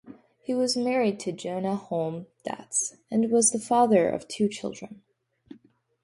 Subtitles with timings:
[0.41, 5.03] He was married to Jonna Holm Datz and was the father of two children.